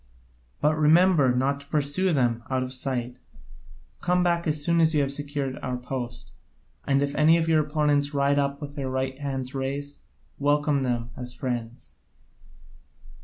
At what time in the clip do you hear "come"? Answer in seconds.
4.01-4.23